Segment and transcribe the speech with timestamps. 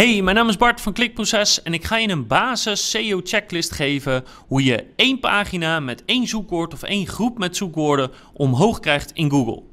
[0.00, 3.72] Hey, mijn naam is Bart van Klikproces en ik ga je een basis SEO checklist
[3.72, 9.12] geven hoe je één pagina met één zoekwoord of één groep met zoekwoorden omhoog krijgt
[9.12, 9.69] in Google.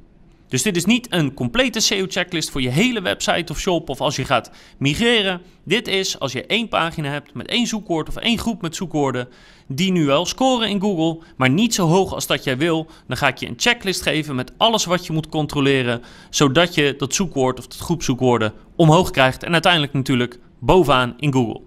[0.47, 4.15] Dus dit is niet een complete SEO-checklist voor je hele website of shop of als
[4.15, 5.41] je gaat migreren.
[5.63, 9.27] Dit is als je één pagina hebt met één zoekwoord of één groep met zoekwoorden
[9.67, 12.87] die nu wel scoren in Google, maar niet zo hoog als dat jij wil.
[13.07, 16.95] Dan ga ik je een checklist geven met alles wat je moet controleren, zodat je
[16.97, 21.66] dat zoekwoord of dat groep zoekwoorden omhoog krijgt en uiteindelijk natuurlijk bovenaan in Google.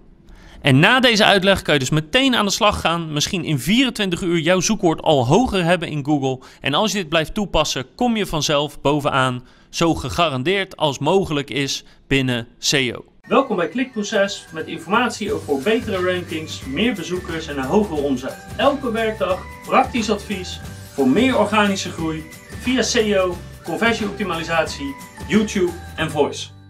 [0.61, 3.13] En na deze uitleg kan je dus meteen aan de slag gaan.
[3.13, 6.39] Misschien in 24 uur jouw zoekwoord al hoger hebben in Google.
[6.59, 9.43] En als je dit blijft toepassen, kom je vanzelf bovenaan.
[9.69, 13.05] Zo gegarandeerd als mogelijk is binnen SEO.
[13.27, 18.47] Welkom bij Klikproces met informatie over betere rankings, meer bezoekers en een hogere omzet.
[18.57, 20.59] Elke werkdag praktisch advies
[20.93, 22.23] voor meer organische groei
[22.61, 24.95] via SEO, conversieoptimalisatie,
[25.27, 26.60] YouTube en voice.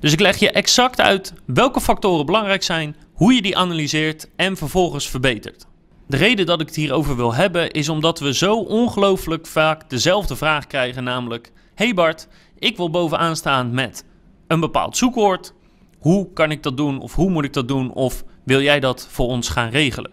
[0.00, 4.56] Dus ik leg je exact uit welke factoren belangrijk zijn, hoe je die analyseert en
[4.56, 5.66] vervolgens verbetert.
[6.06, 10.36] De reden dat ik het hierover wil hebben is omdat we zo ongelooflijk vaak dezelfde
[10.36, 14.04] vraag krijgen, namelijk: Hey Bart, ik wil bovenaan staan met
[14.46, 15.52] een bepaald zoekwoord.
[15.98, 19.08] Hoe kan ik dat doen of hoe moet ik dat doen of wil jij dat
[19.10, 20.12] voor ons gaan regelen?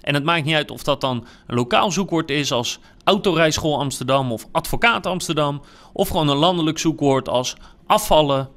[0.00, 4.32] En het maakt niet uit of dat dan een lokaal zoekwoord is als autorijschool Amsterdam
[4.32, 5.60] of advocaat Amsterdam
[5.92, 8.48] of gewoon een landelijk zoekwoord als afvallen,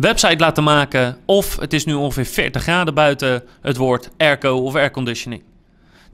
[0.00, 4.74] website laten maken of het is nu ongeveer 40 graden buiten het woord airco of
[4.74, 5.42] airconditioning.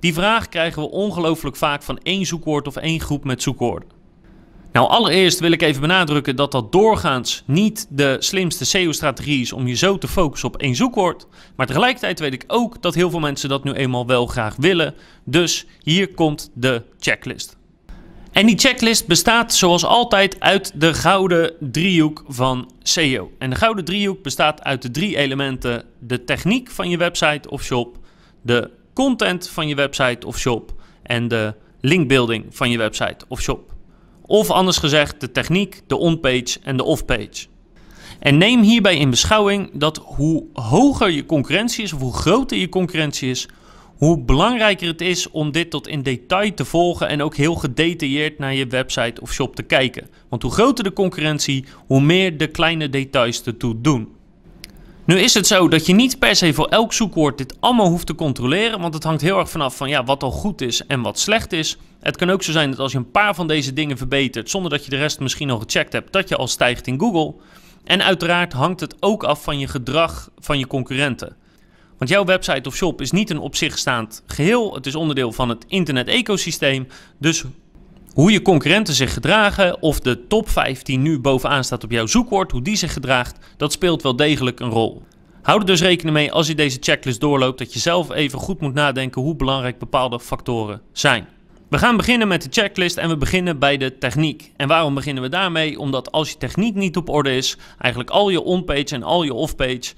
[0.01, 3.89] Die vraag krijgen we ongelooflijk vaak van één zoekwoord of één groep met zoekwoorden.
[4.73, 9.67] Nou, allereerst wil ik even benadrukken dat dat doorgaans niet de slimste SEO-strategie is om
[9.67, 11.27] je zo te focussen op één zoekwoord.
[11.57, 14.95] Maar tegelijkertijd weet ik ook dat heel veel mensen dat nu eenmaal wel graag willen.
[15.25, 17.56] Dus hier komt de checklist.
[18.37, 23.31] En die checklist bestaat zoals altijd uit de gouden driehoek van SEO.
[23.39, 27.63] En de gouden driehoek bestaat uit de drie elementen: de techniek van je website of
[27.63, 27.99] shop,
[28.43, 33.73] de content van je website of shop en de linkbuilding van je website of shop.
[34.23, 37.47] Of anders gezegd, de techniek, de on-page en de off-page.
[38.19, 42.69] En neem hierbij in beschouwing dat hoe hoger je concurrentie is, of hoe groter je
[42.69, 43.49] concurrentie is,
[43.97, 48.39] hoe belangrijker het is om dit tot in detail te volgen en ook heel gedetailleerd
[48.39, 50.09] naar je website of shop te kijken.
[50.29, 54.15] Want hoe groter de concurrentie, hoe meer de kleine details ertoe doen.
[55.05, 58.07] Nu is het zo dat je niet per se voor elk zoekwoord dit allemaal hoeft
[58.07, 61.03] te controleren, want het hangt heel erg vanaf van ja, wat al goed is en
[61.03, 61.79] wat slecht is.
[62.01, 64.71] Het kan ook zo zijn dat als je een paar van deze dingen verbetert, zonder
[64.71, 67.35] dat je de rest misschien al gecheckt hebt, dat je al stijgt in Google.
[67.85, 71.37] En uiteraard hangt het ook af van je gedrag van je concurrenten.
[71.99, 74.75] Want jouw website of shop is niet een op zich staand geheel.
[74.75, 76.87] Het is onderdeel van het internet-ecosysteem.
[77.19, 77.45] Dus
[78.13, 82.07] hoe je concurrenten zich gedragen of de top 5 die nu bovenaan staat op jouw
[82.07, 85.03] zoekwoord, hoe die zich gedraagt, dat speelt wel degelijk een rol.
[85.43, 88.61] Houd er dus rekening mee als je deze checklist doorloopt dat je zelf even goed
[88.61, 91.29] moet nadenken hoe belangrijk bepaalde factoren zijn.
[91.69, 94.53] We gaan beginnen met de checklist en we beginnen bij de techniek.
[94.57, 95.79] En waarom beginnen we daarmee?
[95.79, 99.35] Omdat als je techniek niet op orde is, eigenlijk al je on-page en al je
[99.35, 99.95] off-page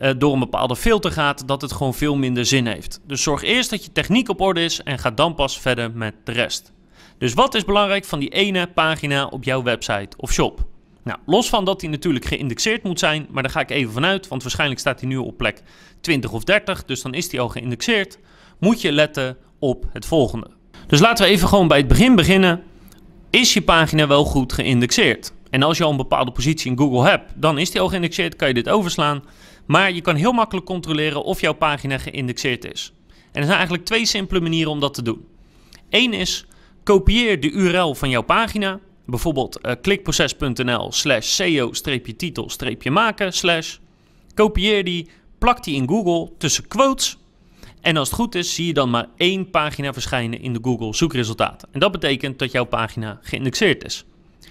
[0.00, 3.00] uh, door een bepaalde filter gaat, dat het gewoon veel minder zin heeft.
[3.06, 6.14] Dus zorg eerst dat je techniek op orde is en ga dan pas verder met
[6.24, 6.72] de rest.
[7.18, 10.66] Dus wat is belangrijk van die ene pagina op jouw website of shop?
[11.02, 14.28] Nou, los van dat die natuurlijk geïndexeerd moet zijn, maar daar ga ik even vanuit,
[14.28, 15.62] want waarschijnlijk staat hij nu op plek
[16.00, 18.18] 20 of 30, dus dan is die al geïndexeerd.
[18.58, 20.50] Moet je letten op het volgende.
[20.86, 22.62] Dus laten we even gewoon bij het begin beginnen.
[23.30, 25.32] Is je pagina wel goed geïndexeerd?
[25.50, 28.36] En als je al een bepaalde positie in Google hebt, dan is die al geïndexeerd,
[28.36, 29.22] kan je dit overslaan.
[29.68, 32.92] Maar je kan heel makkelijk controleren of jouw pagina geïndexeerd is.
[33.08, 35.26] En er zijn eigenlijk twee simpele manieren om dat te doen.
[35.90, 36.46] Eén is,
[36.82, 38.80] kopieer de URL van jouw pagina.
[39.06, 43.76] Bijvoorbeeld uh, klikproces.nl slash seo-titel-maken slash.
[44.34, 45.08] Kopieer die,
[45.38, 47.18] plak die in Google tussen quotes.
[47.80, 50.94] En als het goed is, zie je dan maar één pagina verschijnen in de Google
[50.94, 51.68] zoekresultaten.
[51.72, 54.04] En dat betekent dat jouw pagina geïndexeerd is.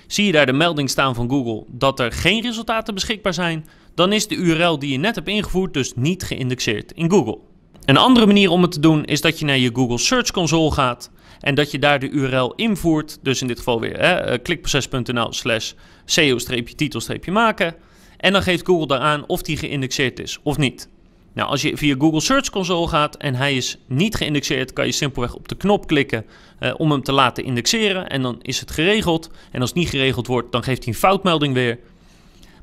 [0.08, 3.66] Zie je daar de melding staan van Google dat er geen resultaten beschikbaar zijn,
[3.96, 7.38] dan is de URL die je net hebt ingevoerd dus niet geïndexeerd in Google.
[7.85, 10.72] Een andere manier om het te doen is dat je naar je Google Search Console
[10.72, 13.20] gaat en dat je daar de URL invoert.
[13.22, 15.72] Dus in dit geval weer eh, klikproces.nl slash
[16.05, 17.76] seo-titel-maken.
[18.17, 20.90] En dan geeft Google daaraan of die geïndexeerd is of niet.
[21.37, 24.91] Nou, als je via Google Search Console gaat en hij is niet geïndexeerd, kan je
[24.91, 26.25] simpelweg op de knop klikken
[26.59, 28.09] uh, om hem te laten indexeren.
[28.09, 29.29] En dan is het geregeld.
[29.51, 31.79] En als het niet geregeld wordt, dan geeft hij een foutmelding weer.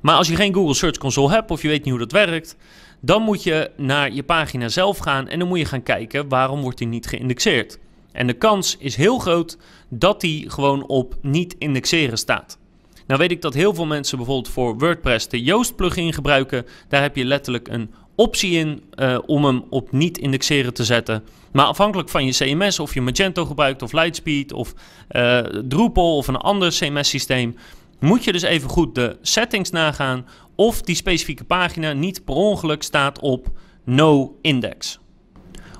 [0.00, 2.56] Maar als je geen Google Search Console hebt of je weet niet hoe dat werkt,
[3.00, 6.60] dan moet je naar je pagina zelf gaan en dan moet je gaan kijken waarom
[6.60, 7.78] wordt die niet geïndexeerd.
[8.12, 12.58] En de kans is heel groot dat die gewoon op niet indexeren staat.
[13.06, 16.66] Nou weet ik dat heel veel mensen bijvoorbeeld voor WordPress de Yoast plugin gebruiken.
[16.88, 21.24] Daar heb je letterlijk een optie in uh, om hem op niet indexeren te zetten.
[21.52, 24.74] Maar afhankelijk van je CMS, of je Magento gebruikt, of Lightspeed, of
[25.10, 27.56] uh, Drupal of een ander CMS-systeem,
[28.00, 32.82] moet je dus even goed de settings nagaan of die specifieke pagina niet per ongeluk
[32.82, 33.46] staat op
[33.84, 34.98] no index.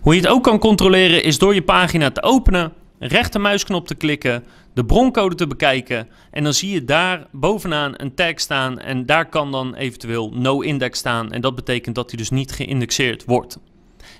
[0.01, 4.45] Hoe je het ook kan controleren is door je pagina te openen, rechtermuisknop te klikken,
[4.75, 9.29] de broncode te bekijken en dan zie je daar bovenaan een tag staan en daar
[9.29, 13.59] kan dan eventueel no index staan en dat betekent dat hij dus niet geïndexeerd wordt.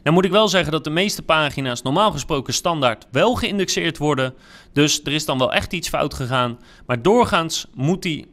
[0.03, 4.35] Nou moet ik wel zeggen dat de meeste pagina's normaal gesproken standaard wel geïndexeerd worden,
[4.73, 8.33] dus er is dan wel echt iets fout gegaan, maar doorgaans moet die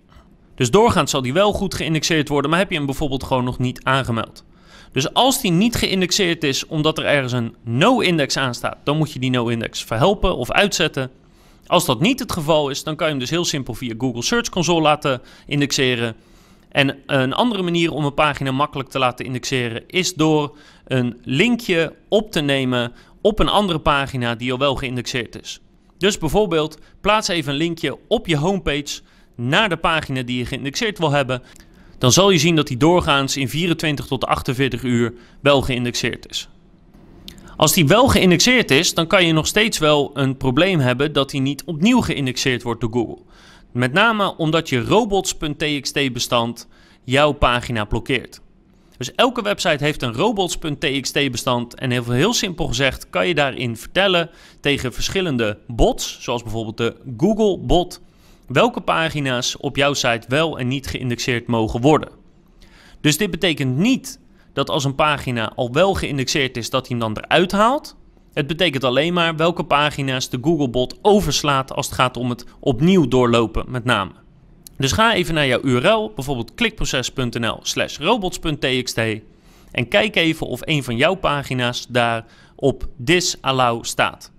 [0.55, 3.59] dus doorgaans zal die wel goed geïndexeerd worden, maar heb je hem bijvoorbeeld gewoon nog
[3.59, 4.43] niet aangemeld.
[4.91, 9.11] Dus als die niet geïndexeerd is omdat er ergens een no-index aan staat, dan moet
[9.11, 11.11] je die no-index verhelpen of uitzetten.
[11.67, 14.23] Als dat niet het geval is, dan kan je hem dus heel simpel via Google
[14.23, 16.15] Search Console laten indexeren.
[16.71, 21.95] En een andere manier om een pagina makkelijk te laten indexeren is door een linkje
[22.09, 22.91] op te nemen
[23.21, 25.59] op een andere pagina die al wel geïndexeerd is.
[25.97, 29.01] Dus bijvoorbeeld plaats even een linkje op je homepage
[29.35, 31.41] naar de pagina die je geïndexeerd wil hebben.
[31.97, 36.49] Dan zal je zien dat die doorgaans in 24 tot 48 uur wel geïndexeerd is.
[37.61, 41.29] Als die wel geïndexeerd is, dan kan je nog steeds wel een probleem hebben dat
[41.29, 43.17] die niet opnieuw geïndexeerd wordt door Google.
[43.71, 46.67] Met name omdat je robots.txt bestand
[47.03, 48.41] jouw pagina blokkeert.
[48.97, 53.77] Dus elke website heeft een robots.txt bestand en heel, heel simpel gezegd kan je daarin
[53.77, 54.29] vertellen
[54.59, 58.01] tegen verschillende bots, zoals bijvoorbeeld de Google bot,
[58.47, 62.09] welke pagina's op jouw site wel en niet geïndexeerd mogen worden.
[63.01, 64.19] Dus dit betekent niet
[64.53, 67.95] dat als een pagina al wel geïndexeerd is, dat hij hem dan eruit haalt.
[68.33, 73.07] Het betekent alleen maar welke pagina's de Googlebot overslaat als het gaat om het opnieuw
[73.07, 74.11] doorlopen met name.
[74.77, 78.97] Dus ga even naar jouw URL, bijvoorbeeld klikproces.nl slash robots.txt
[79.71, 82.25] en kijk even of een van jouw pagina's daar
[82.55, 84.31] op disallow staat.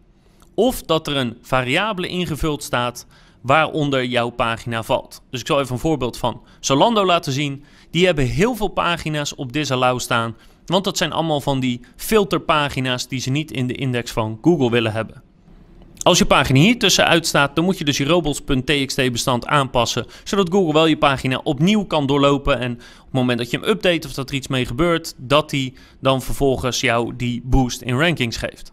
[0.54, 3.06] Of dat er een variabele ingevuld staat
[3.40, 5.22] waaronder jouw pagina valt.
[5.30, 7.64] Dus ik zal even een voorbeeld van Zalando laten zien.
[7.92, 10.36] Die hebben heel veel pagina's op disallow staan,
[10.66, 14.70] want dat zijn allemaal van die filterpagina's die ze niet in de index van Google
[14.70, 15.22] willen hebben.
[16.02, 20.48] Als je pagina hier tussenuit staat, dan moet je dus je robots.txt bestand aanpassen, zodat
[20.50, 24.06] Google wel je pagina opnieuw kan doorlopen en op het moment dat je hem update
[24.06, 28.36] of dat er iets mee gebeurt, dat hij dan vervolgens jou die boost in rankings
[28.36, 28.72] geeft.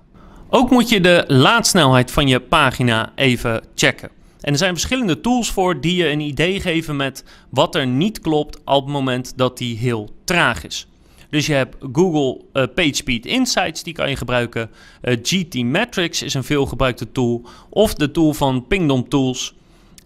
[0.49, 4.18] Ook moet je de laadsnelheid van je pagina even checken.
[4.41, 8.19] En er zijn verschillende tools voor die je een idee geven met wat er niet
[8.19, 10.87] klopt op het moment dat die heel traag is.
[11.29, 14.69] Dus je hebt Google uh, PageSpeed Insights, die kan je gebruiken.
[15.01, 17.45] Uh, eh, GT Metrics is een veelgebruikte tool.
[17.69, 19.53] Of de tool van Pingdom Tools.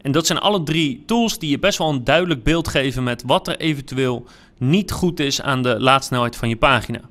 [0.02, 3.24] En dat zijn alle drie tools die je best wel een duidelijk beeld geven met
[3.26, 4.26] wat er eventueel
[4.58, 7.02] niet goed is aan de laadsnelheid van je pagina.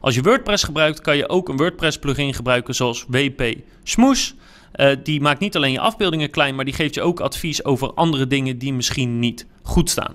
[0.00, 4.32] Als je WordPress gebruikt, kan je ook een WordPress plugin gebruiken zoals WP Smoosh.
[4.74, 7.94] Uh, die maakt niet alleen je afbeeldingen klein, maar die geeft je ook advies over
[7.94, 10.14] andere dingen die misschien niet goed staan.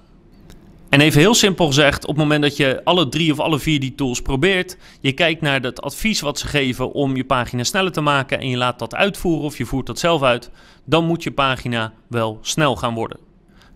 [0.94, 3.79] En even heel simpel gezegd, op het moment dat je alle drie of alle vier
[3.79, 7.91] die tools probeert, je kijkt naar het advies wat ze geven om je pagina sneller
[7.91, 10.50] te maken en je laat dat uitvoeren of je voert dat zelf uit,
[10.85, 13.17] dan moet je pagina wel snel gaan worden.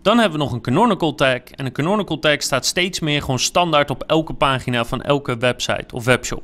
[0.02, 3.38] Dan hebben we nog een canonical tag en een canonical tag staat steeds meer gewoon
[3.38, 6.42] standaard op elke pagina van elke website of webshop.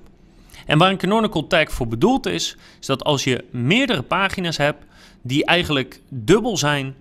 [0.66, 4.84] En waar een canonical tag voor bedoeld is, is dat als je meerdere pagina's hebt
[5.22, 6.94] die eigenlijk dubbel zijn,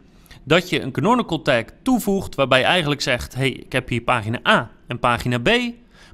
[0.43, 4.39] dat je een canonical tag toevoegt waarbij je eigenlijk zegt, hey, ik heb hier pagina
[4.47, 5.49] A en pagina B,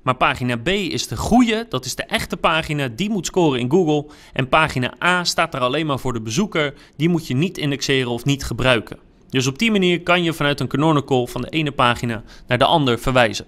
[0.03, 3.71] maar pagina B is de goede, dat is de echte pagina, die moet scoren in
[3.71, 4.05] Google.
[4.33, 8.11] En pagina A staat er alleen maar voor de bezoeker, die moet je niet indexeren
[8.11, 8.97] of niet gebruiken.
[9.29, 12.65] Dus op die manier kan je vanuit een canonical van de ene pagina naar de
[12.65, 13.45] ander verwijzen.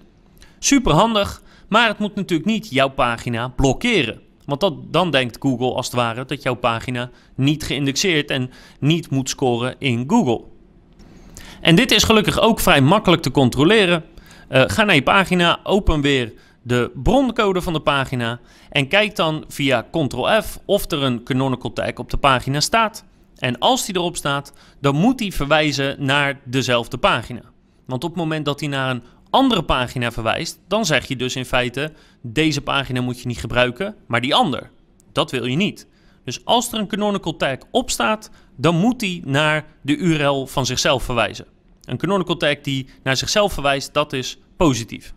[0.60, 1.42] Super handig,
[1.72, 4.22] maar het moet natuurlijk niet jouw pagina blokkeren.
[4.46, 9.30] Want dan denkt Google als het ware dat jouw pagina niet geïndexeerd en niet moet
[9.30, 10.42] scoren in Google.
[11.62, 14.04] En dit is gelukkig ook vrij makkelijk te controleren.
[14.50, 19.44] Uh, ga naar je pagina, open weer de broncode van de pagina en kijk dan
[19.48, 23.06] via Ctrl-F of er een canonical tag op de pagina staat.
[23.38, 27.42] En als die erop staat, dan moet die verwijzen naar dezelfde pagina.
[27.86, 31.36] Want op het moment dat hij naar een andere pagina verwijst, dan zeg je dus
[31.36, 34.70] in feite: deze pagina moet je niet gebruiken, maar die ander.
[35.12, 35.88] Dat wil je niet.
[36.24, 40.66] Dus als er een canonical tag op staat, dan moet die naar de URL van
[40.66, 41.46] zichzelf verwijzen.
[41.82, 45.14] Een canonical tag die naar zichzelf verwijst, dat is positief.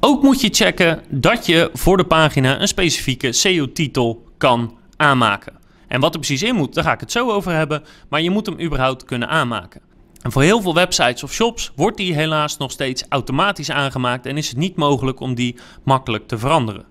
[0.00, 5.58] Ook moet je checken dat je voor de pagina een specifieke SEO-titel kan aanmaken.
[5.88, 8.30] En wat er precies in moet, daar ga ik het zo over hebben, maar je
[8.30, 9.80] moet hem überhaupt kunnen aanmaken.
[10.22, 14.36] En voor heel veel websites of shops wordt die helaas nog steeds automatisch aangemaakt en
[14.36, 16.84] is het niet mogelijk om die makkelijk te veranderen.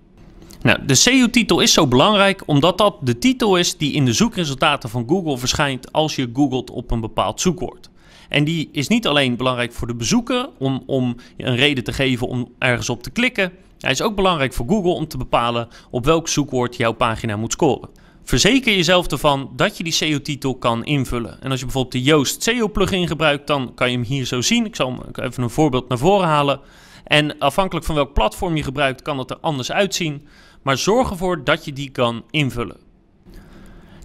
[0.62, 4.90] Nou, de SEO-titel is zo belangrijk omdat dat de titel is die in de zoekresultaten
[4.90, 7.90] van Google verschijnt als je googelt op een bepaald zoekwoord.
[8.30, 12.28] En die is niet alleen belangrijk voor de bezoeker om, om een reden te geven
[12.28, 13.52] om ergens op te klikken.
[13.80, 17.52] Hij is ook belangrijk voor Google om te bepalen op welk zoekwoord jouw pagina moet
[17.52, 17.90] scoren.
[18.30, 21.42] Verzeker jezelf ervan dat je die SEO-titel kan invullen.
[21.42, 24.66] En als je bijvoorbeeld de Yoast SEO-plugin gebruikt, dan kan je hem hier zo zien.
[24.66, 26.60] Ik zal even een voorbeeld naar voren halen.
[27.04, 30.28] En afhankelijk van welk platform je gebruikt, kan het er anders uitzien.
[30.62, 32.78] Maar zorg ervoor dat je die kan invullen.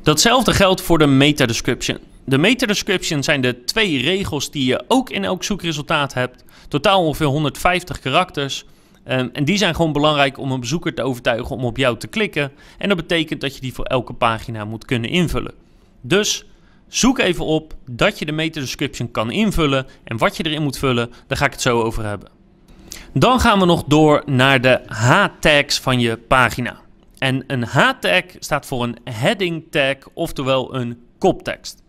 [0.02, 1.98] Datzelfde geldt voor de meta-description.
[2.24, 6.44] De meta-description zijn de twee regels die je ook in elk zoekresultaat hebt.
[6.68, 8.64] Totaal ongeveer 150 karakters.
[9.08, 12.06] Um, en die zijn gewoon belangrijk om een bezoeker te overtuigen om op jou te
[12.06, 12.52] klikken.
[12.78, 15.54] En dat betekent dat je die voor elke pagina moet kunnen invullen.
[16.00, 16.44] Dus
[16.88, 19.86] zoek even op dat je de meta-description kan invullen.
[20.04, 22.28] En wat je erin moet vullen, daar ga ik het zo over hebben.
[23.12, 26.80] Dan gaan we nog door naar de H-tags van je pagina.
[27.18, 31.82] En een H-tag staat voor een heading tag, oftewel een koptekst.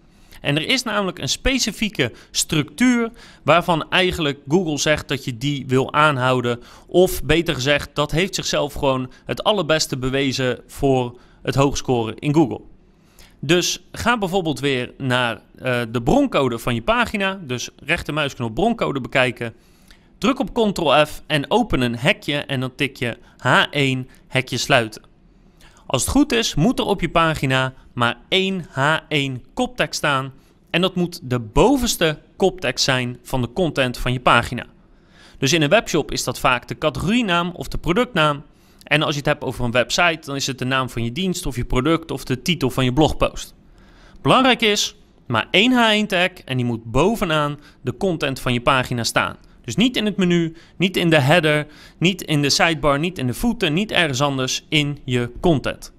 [0.46, 3.12] En er is namelijk een specifieke structuur
[3.44, 6.60] waarvan eigenlijk Google zegt dat je die wil aanhouden.
[6.88, 12.62] Of beter gezegd, dat heeft zichzelf gewoon het allerbeste bewezen voor het hoogscoren in Google.
[13.40, 17.40] Dus ga bijvoorbeeld weer naar uh, de broncode van je pagina.
[17.44, 19.54] Dus rechtermuisknop broncode bekijken.
[20.18, 25.15] Druk op Ctrl F en open een hekje en dan tik je H1 hekje sluiten.
[25.86, 30.34] Als het goed is, moet er op je pagina maar één H1 koptekst staan.
[30.70, 34.66] En dat moet de bovenste koptekst zijn van de content van je pagina.
[35.38, 38.44] Dus in een webshop is dat vaak de categorienaam of de productnaam.
[38.84, 41.12] En als je het hebt over een website, dan is het de naam van je
[41.12, 43.56] dienst of je product of de titel van je blogpost.
[44.22, 44.96] Belangrijk is
[45.28, 49.36] maar één H1 tag en die moet bovenaan de content van je pagina staan.
[49.66, 51.68] Dus niet in het menu, niet in de header,
[51.98, 55.94] niet in de sidebar, niet in de voeten, niet ergens anders in je content.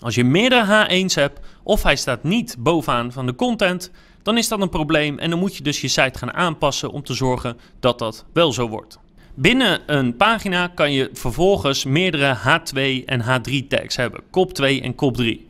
[0.00, 3.90] Als je meerdere H1's hebt of hij staat niet bovenaan van de content,
[4.22, 7.02] dan is dat een probleem en dan moet je dus je site gaan aanpassen om
[7.02, 8.98] te zorgen dat dat wel zo wordt.
[9.34, 14.94] Binnen een pagina kan je vervolgens meerdere H2 en H3 tags hebben, kop 2 en
[14.94, 15.48] kop 3.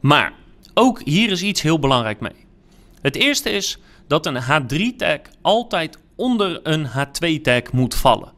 [0.00, 0.32] Maar
[0.74, 2.46] ook hier is iets heel belangrijk mee.
[3.00, 8.32] Het eerste is dat een H3 tag altijd onder een H2 tag moet vallen.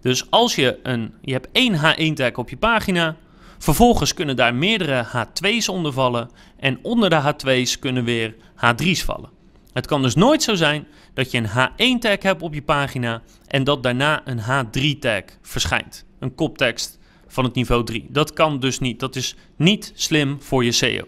[0.00, 3.16] Dus als je een, je hebt één H1 tag op je pagina,
[3.58, 9.30] vervolgens kunnen daar meerdere H2's onder vallen en onder de H2's kunnen weer H3's vallen.
[9.72, 13.22] Het kan dus nooit zo zijn dat je een H1 tag hebt op je pagina
[13.46, 16.04] en dat daarna een H3 tag verschijnt.
[16.18, 18.06] Een koptekst van het niveau 3.
[18.08, 19.00] Dat kan dus niet.
[19.00, 21.04] Dat is niet slim voor je SEO.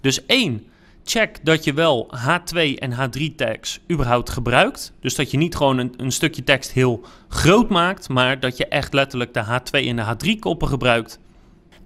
[0.00, 0.66] Dus één,
[1.04, 4.92] check dat je wel H2 en H3 tags überhaupt gebruikt.
[5.00, 8.66] Dus dat je niet gewoon een, een, stukje tekst heel groot maakt, maar dat je
[8.66, 11.18] echt letterlijk de H2 en de H3 koppen gebruikt.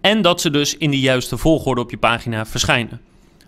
[0.01, 3.01] En dat ze dus in de juiste volgorde op je pagina verschijnen.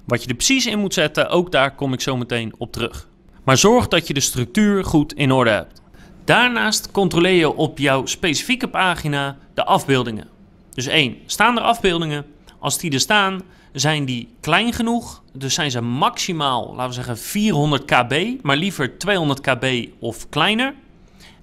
[0.05, 3.09] Wat je er precies in moet zetten, ook daar kom ik zo meteen op terug.
[3.45, 5.83] Maar zorg dat je de structuur goed in orde hebt.
[6.25, 10.29] Daarnaast controleer je op jouw specifieke pagina de afbeeldingen.
[10.75, 11.17] Dus 1.
[11.27, 12.27] Staan er afbeeldingen?
[12.59, 15.23] Als die er staan, zijn die klein genoeg.
[15.39, 20.75] Dus zijn ze maximaal, laten we zeggen, 400 kb, maar liever 200 kb of kleiner.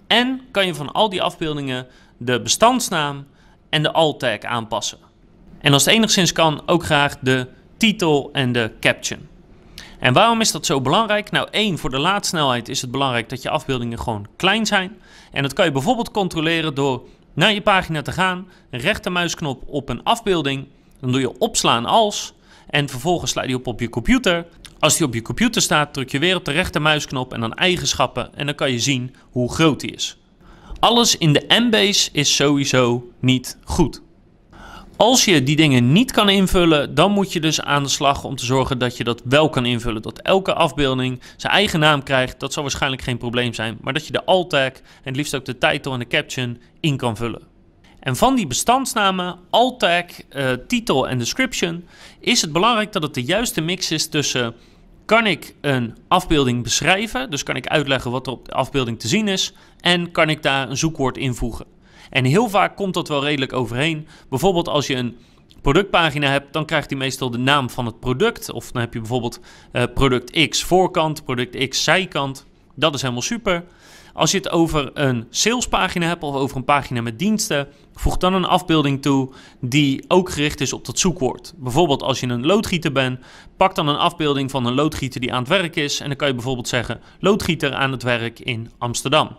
[0.07, 1.87] En kan je van al die afbeeldingen
[2.17, 3.27] de bestandsnaam
[3.69, 4.97] en de alt-tag aanpassen.
[5.59, 7.47] En als het enigszins kan, ook graag de
[7.77, 9.27] titel en de caption.
[9.99, 11.31] En waarom is dat zo belangrijk?
[11.31, 14.97] Nou, één, voor de laadsnelheid is het belangrijk dat je afbeeldingen gewoon klein zijn.
[15.31, 20.03] En dat kan je bijvoorbeeld controleren door naar je pagina te gaan, rechtermuisknop op een
[20.03, 20.67] afbeelding
[20.99, 22.33] dan doe je opslaan als
[22.75, 24.45] en vervolgens sla je die op op je computer.
[24.79, 28.35] Als die op je computer staat, druk je weer op de rechtermuisknop en dan eigenschappen
[28.35, 30.17] en dan kan je zien hoe groot die is.
[30.79, 34.01] Alles in de M-base is sowieso niet goed.
[34.97, 38.35] Als je die dingen niet kan invullen, dan moet je dus aan de slag om
[38.35, 40.01] te zorgen dat je dat wel kan invullen.
[40.01, 43.77] Dat elke afbeelding zijn eigen naam krijgt, dat zal waarschijnlijk geen probleem zijn.
[43.81, 46.97] Maar dat je de alt-tag en het liefst ook de title en de caption in
[46.97, 47.54] kan vullen.
[48.05, 50.03] En van die bestandsnamen, alt tag,
[50.35, 51.85] uh, titel en description,
[52.19, 54.55] is het belangrijk dat het de juiste mix is tussen
[55.05, 59.07] kan ik een afbeelding beschrijven, dus kan ik uitleggen wat er op de afbeelding te
[59.07, 61.65] zien is, en kan ik daar een zoekwoord invoegen.
[62.09, 64.07] En heel vaak komt dat wel redelijk overheen.
[64.29, 65.17] Bijvoorbeeld als je een
[65.61, 68.51] productpagina hebt, dan krijgt hij meestal de naam van het product.
[68.51, 69.39] Of dan heb je bijvoorbeeld
[69.73, 72.45] uh, product X voorkant, product X zijkant.
[72.75, 73.63] Dat is helemaal super.
[74.15, 78.33] Als je het over een salespagina hebt of over een pagina met diensten, voeg dan
[78.33, 79.29] een afbeelding toe
[79.59, 81.53] die ook gericht is op dat zoekwoord.
[81.57, 83.19] Bijvoorbeeld als je een loodgieter bent,
[83.57, 86.27] pak dan een afbeelding van een loodgieter die aan het werk is en dan kan
[86.27, 89.35] je bijvoorbeeld zeggen loodgieter aan het werk in Amsterdam.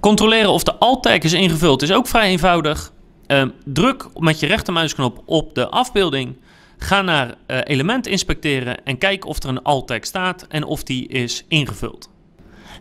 [0.00, 2.92] Controleren of de alt-tag is ingevuld is ook vrij eenvoudig.
[3.26, 6.36] Uh, druk met je rechtermuisknop op de afbeelding.
[6.78, 11.08] Ga naar uh, element inspecteren en kijk of er een alt-tag staat en of die
[11.08, 12.14] is ingevuld.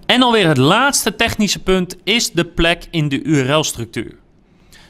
[0.05, 4.17] En alweer het laatste technische punt is de plek in de URL-structuur.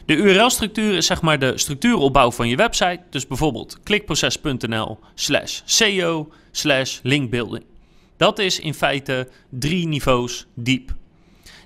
[0.05, 2.99] De URL-structuur is zeg maar de structuuropbouw van je website.
[3.09, 7.63] Dus bijvoorbeeld klikproces.nl slash SEO slash linkbuilding.
[8.17, 10.93] Dat is in feite drie niveaus diep.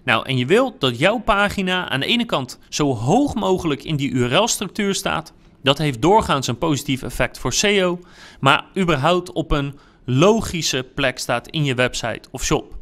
[0.04, 3.96] Nou, en je wilt dat jouw pagina aan de ene kant zo hoog mogelijk in
[3.96, 5.34] die URL-structuur staat.
[5.64, 8.00] Dat heeft doorgaans een positief effect voor SEO,
[8.40, 12.79] maar überhaupt op een logische plek staat in je website of shop.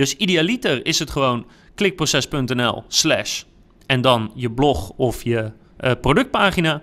[0.00, 3.42] Dus idealiter is het gewoon klikproces.nl slash
[3.86, 6.82] en dan je blog of je uh, productpagina.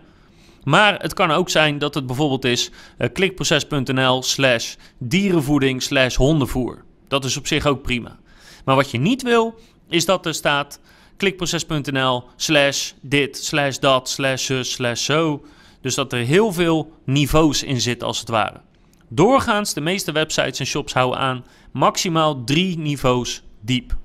[0.64, 6.84] Maar het kan ook zijn dat het bijvoorbeeld is uh, klikproces.nl slash dierenvoeding slash hondenvoer.
[7.08, 8.20] Dat is op zich ook prima.
[8.66, 9.60] Maar wat je niet wil,
[9.90, 10.80] is dat er staat
[11.18, 15.46] klikproces.nl slash dit, slash dat, slash zus, slash zo.
[15.82, 18.62] Dus dat er heel veel niveaus in zitten als het ware.
[19.10, 23.96] Doorgaans, de meeste websites en shops houden aan maximaal drie niveaus diep.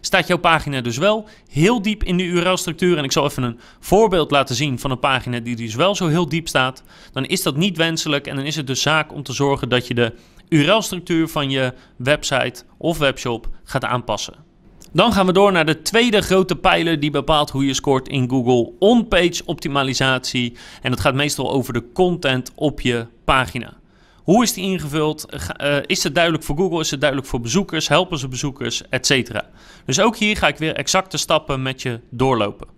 [0.00, 3.58] Staat jouw pagina dus wel heel diep in de URL-structuur, en ik zal even een
[3.80, 6.82] voorbeeld laten zien van een pagina die dus wel zo heel diep staat,
[7.12, 9.86] dan is dat niet wenselijk en dan is het dus zaak om te zorgen dat
[9.86, 10.12] je de
[10.48, 14.34] URL-structuur van je website of webshop gaat aanpassen.
[14.92, 18.30] Dan gaan we door naar de tweede grote pijler die bepaalt hoe je scoort in
[18.30, 20.56] Google on-page optimalisatie.
[20.82, 23.76] En dat gaat meestal over de content op je pagina.
[24.26, 25.26] Hoe is die ingevuld?
[25.62, 26.80] Uh, is het duidelijk voor Google?
[26.80, 27.88] Is het duidelijk voor bezoekers?
[27.88, 28.88] Helpen ze bezoekers?
[28.88, 29.48] Etcetera.
[29.84, 32.68] Dus ook hier ga ik weer exacte stappen met je doorlopen.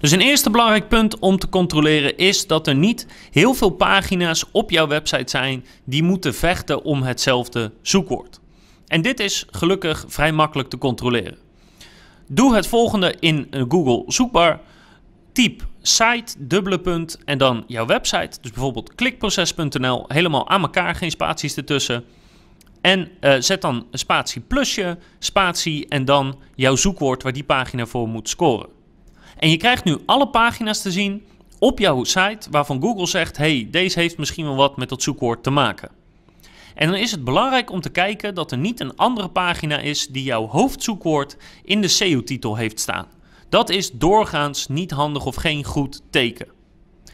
[0.00, 4.44] Dus een eerste belangrijk punt om te controleren is dat er niet heel veel pagina's
[4.52, 8.40] op jouw website zijn die moeten vechten om hetzelfde zoekwoord.
[8.86, 11.38] En dit is gelukkig vrij makkelijk te controleren.
[12.28, 14.60] Doe het volgende in Google zoekbar.
[15.32, 18.38] Typ site, dubbele punt en dan jouw website.
[18.40, 22.04] Dus bijvoorbeeld klikproces.nl, helemaal aan elkaar, geen spaties ertussen.
[22.80, 27.86] En uh, zet dan een spatie plusje, spatie en dan jouw zoekwoord waar die pagina
[27.86, 28.68] voor moet scoren.
[29.38, 31.22] En je krijgt nu alle pagina's te zien
[31.58, 35.42] op jouw site waarvan Google zegt: hey, deze heeft misschien wel wat met dat zoekwoord
[35.42, 35.90] te maken.
[36.74, 40.06] En dan is het belangrijk om te kijken dat er niet een andere pagina is
[40.06, 43.06] die jouw hoofdzoekwoord in de SEO-titel heeft staan.
[43.52, 46.46] Dat is doorgaans niet handig of geen goed teken.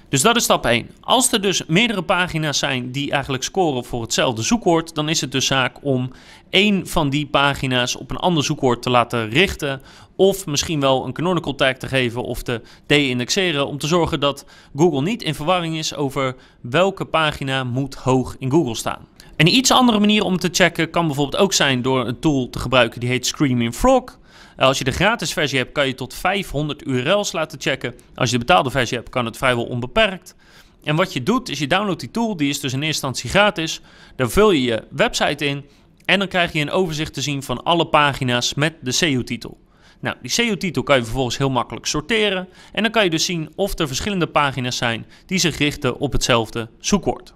[0.08, 0.90] Dus dat is stap 1.
[1.00, 5.32] Als er dus meerdere pagina's zijn die eigenlijk scoren voor hetzelfde zoekwoord, dan is het
[5.32, 6.12] dus zaak om
[6.50, 9.82] één van die pagina's op een ander zoekwoord te laten richten.
[10.16, 13.66] Of misschien wel een canonical tag te geven of te de-indexeren.
[13.66, 14.44] Om te zorgen dat
[14.76, 19.06] Google niet in verwarring is over welke pagina moet hoog in Google staan.
[19.36, 22.58] Een iets andere manier om te checken kan bijvoorbeeld ook zijn door een tool te
[22.58, 24.18] gebruiken die heet Screaming Frog.
[24.58, 27.94] Als je de gratis versie hebt, kan je tot 500 URL's laten checken.
[28.14, 30.34] Als je de betaalde versie hebt, kan het vrijwel onbeperkt.
[30.82, 33.30] En wat je doet, is je downloadt die tool, die is dus in eerste instantie
[33.30, 33.80] gratis.
[34.16, 35.64] Dan vul je je website in
[36.04, 39.58] en dan krijg je een overzicht te zien van alle pagina's met de SEO-titel.
[40.00, 42.48] Nou, die SEO-titel kan je vervolgens heel makkelijk sorteren.
[42.72, 46.12] En dan kan je dus zien of er verschillende pagina's zijn die zich richten op
[46.12, 47.34] hetzelfde zoekwoord.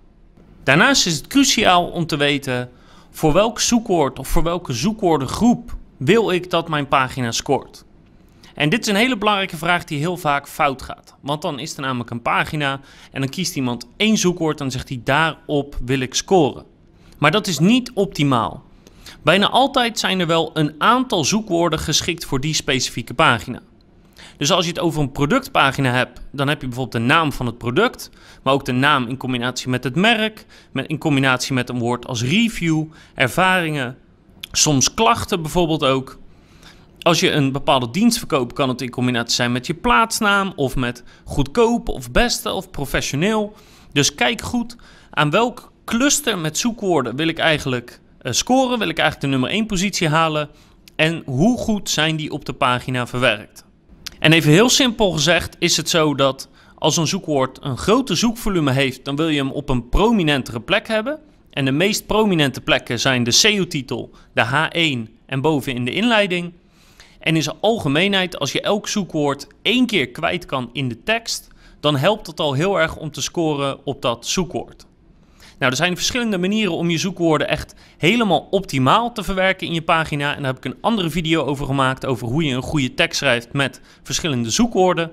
[0.63, 2.71] Daarnaast is het cruciaal om te weten
[3.11, 7.85] voor welk zoekwoord of voor welke zoekwoordengroep wil ik dat mijn pagina scoort.
[8.55, 11.15] En dit is een hele belangrijke vraag die heel vaak fout gaat.
[11.21, 12.81] Want dan is er namelijk een pagina
[13.13, 16.65] en dan kiest iemand één zoekwoord en zegt hij daarop wil ik scoren.
[17.19, 18.63] Maar dat is niet optimaal.
[19.23, 23.61] Bijna altijd zijn er wel een aantal zoekwoorden geschikt voor die specifieke pagina.
[24.37, 27.47] Dus als je het over een productpagina hebt, dan heb je bijvoorbeeld de naam van
[27.47, 28.11] het product,
[28.43, 32.23] maar ook de naam in combinatie met het merk, in combinatie met een woord als
[32.23, 32.85] review,
[33.15, 33.97] ervaringen,
[34.53, 36.19] soms klachten bijvoorbeeld ook.
[37.03, 40.77] Als je een bepaalde dienst verkoopt, kan het in combinatie zijn met je plaatsnaam of
[40.77, 43.55] met goedkoop of beste of professioneel.
[43.93, 44.77] Dus kijk goed
[45.11, 49.51] aan welk cluster met zoekwoorden wil ik eigenlijk uh, scoren, wil ik eigenlijk de nummer
[49.51, 50.49] 1 positie halen
[50.97, 53.65] en hoe goed zijn die op de pagina verwerkt.
[54.19, 58.73] En even heel simpel gezegd is het zo dat als een zoekwoord een grote zoekvolume
[58.73, 61.21] heeft, dan wil je hem op een prominentere plek hebben.
[61.53, 66.53] En de meest prominente plekken zijn de SEO-titel, de H1 en boven in de inleiding.
[67.21, 71.49] En in zijn algemeenheid, als je elk zoekwoord één keer kwijt kan in de tekst,
[71.81, 74.87] dan helpt het al heel erg om te scoren op dat zoekwoord.
[75.59, 79.83] Nou, er zijn verschillende manieren om je zoekwoorden echt helemaal optimaal te verwerken in je
[79.83, 80.35] pagina.
[80.35, 83.19] En daar heb ik een andere video over gemaakt, over hoe je een goede tekst
[83.19, 85.13] schrijft met verschillende zoekwoorden.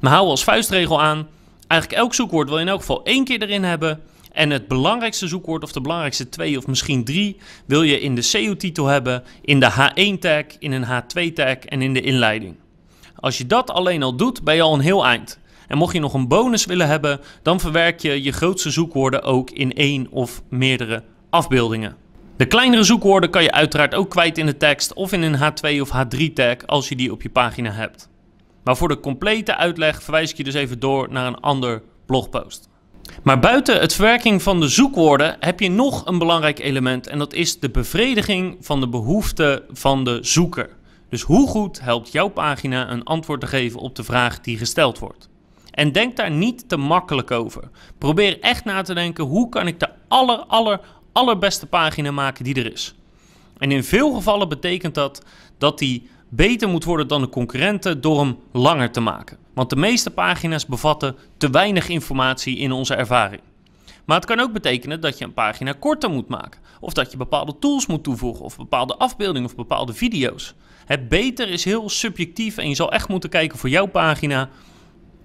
[0.00, 1.28] Maar hou als vuistregel aan,
[1.66, 4.02] eigenlijk elk zoekwoord wil je in elk geval één keer erin hebben.
[4.34, 8.22] En het belangrijkste zoekwoord, of de belangrijkste twee of misschien drie, wil je in de
[8.22, 12.56] SEO-titel hebben, in de H1-tag, in een H2-tag en in de inleiding.
[13.16, 15.38] Als je dat alleen al doet, ben je al een heel eind.
[15.68, 19.50] En mocht je nog een bonus willen hebben, dan verwerk je je grootste zoekwoorden ook
[19.50, 21.96] in één of meerdere afbeeldingen.
[22.36, 25.80] De kleinere zoekwoorden kan je uiteraard ook kwijt in de tekst of in een H2
[25.80, 28.08] of H3 tag als je die op je pagina hebt.
[28.64, 32.68] Maar voor de complete uitleg verwijs ik je dus even door naar een ander blogpost.
[33.22, 37.32] Maar buiten het verwerking van de zoekwoorden heb je nog een belangrijk element en dat
[37.32, 40.70] is de bevrediging van de behoeften van de zoeker.
[41.08, 44.98] Dus hoe goed helpt jouw pagina een antwoord te geven op de vraag die gesteld
[44.98, 45.28] wordt?
[45.70, 47.62] En denk daar niet te makkelijk over.
[47.98, 50.80] Probeer echt na te denken, hoe kan ik de aller, aller,
[51.12, 52.94] allerbeste pagina maken die er is?
[53.58, 55.22] En in veel gevallen betekent dat
[55.58, 59.38] dat die beter moet worden dan de concurrenten door hem langer te maken.
[59.54, 63.42] Want de meeste pagina's bevatten te weinig informatie in onze ervaring.
[64.04, 66.60] Maar het kan ook betekenen dat je een pagina korter moet maken.
[66.80, 70.54] Of dat je bepaalde tools moet toevoegen, of bepaalde afbeeldingen of bepaalde video's.
[70.86, 74.48] Het beter is heel subjectief en je zal echt moeten kijken voor jouw pagina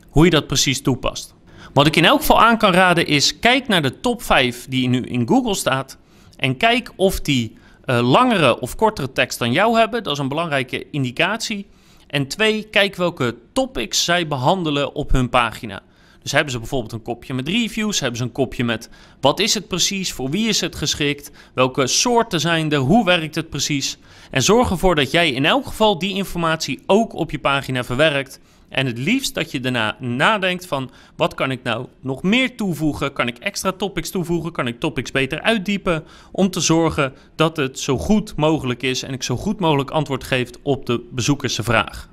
[0.10, 1.36] hoe je dat precies toepast.
[1.74, 4.88] Wat ik in elk geval aan kan raden is, kijk naar de top 5 die
[4.88, 5.98] nu in Google staat
[6.38, 10.04] en kijk of die uh, langere of kortere tekst dan jou hebben.
[10.04, 11.68] Dat is een belangrijke indicatie.
[12.10, 15.82] En twee, kijk welke topics zij behandelen op hun pagina.
[16.22, 18.90] Dus hebben ze bijvoorbeeld een kopje met reviews, hebben ze een kopje met
[19.22, 23.36] wat is het precies, voor wie is het geschikt, welke soorten zijn er, hoe werkt
[23.36, 23.98] het precies.
[24.32, 28.40] En zorg ervoor dat jij in elk geval die informatie ook op je pagina verwerkt
[28.70, 33.14] en het liefst dat je daarna nadenkt van wat kan ik nou nog meer toevoegen?
[33.14, 34.52] Kan ik extra topics toevoegen?
[34.52, 36.04] Kan ik topics beter uitdiepen?
[36.32, 40.24] Om te zorgen dat het zo goed mogelijk is en ik zo goed mogelijk antwoord
[40.24, 42.10] geef op de bezoekers vraag.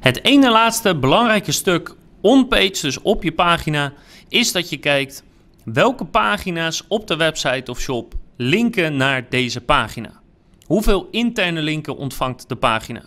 [0.00, 3.92] Het ene laatste belangrijke stuk on-page, dus op je pagina,
[4.28, 5.24] is dat je kijkt
[5.64, 10.20] welke pagina's op de website of shop linken naar deze pagina.
[10.66, 13.02] Hoeveel interne linken ontvangt de pagina?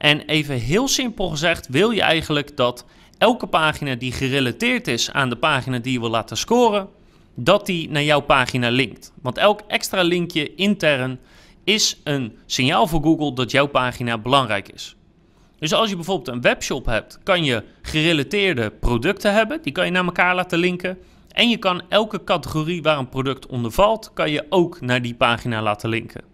[0.00, 2.84] En even heel simpel gezegd wil je eigenlijk dat
[3.18, 6.88] elke pagina die gerelateerd is aan de pagina die je wil laten scoren,
[7.34, 9.12] dat die naar jouw pagina linkt.
[9.22, 11.18] Want elk extra linkje intern
[11.64, 14.96] is een signaal voor Google dat jouw pagina belangrijk is.
[15.58, 19.62] Dus als je bijvoorbeeld een webshop hebt, kan je gerelateerde producten hebben.
[19.62, 20.98] Die kan je naar elkaar laten linken.
[21.32, 25.14] En je kan elke categorie waar een product onder valt, kan je ook naar die
[25.14, 26.29] pagina laten linken.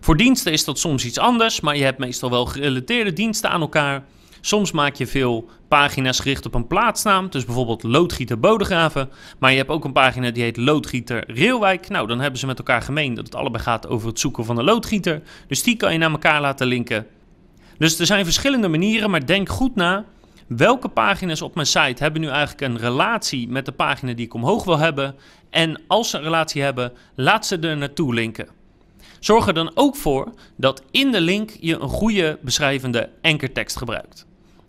[0.00, 3.60] Voor diensten is dat soms iets anders, maar je hebt meestal wel gerelateerde diensten aan
[3.60, 4.04] elkaar.
[4.40, 9.10] Soms maak je veel pagina's gericht op een plaatsnaam, dus bijvoorbeeld loodgieter Bodegraven.
[9.38, 11.88] Maar je hebt ook een pagina die heet loodgieter Reelwijk.
[11.88, 14.58] Nou, dan hebben ze met elkaar gemeen dat het allebei gaat over het zoeken van
[14.58, 15.22] een loodgieter.
[15.48, 17.06] Dus die kan je naar elkaar laten linken.
[17.78, 20.04] Dus er zijn verschillende manieren, maar denk goed na.
[20.46, 24.34] Welke pagina's op mijn site hebben nu eigenlijk een relatie met de pagina die ik
[24.34, 25.14] omhoog wil hebben?
[25.50, 28.59] En als ze een relatie hebben, laat ze er naartoe linken.
[29.20, 34.26] Zorg er dan ook voor dat in de link je een goede beschrijvende ankertekst gebruikt.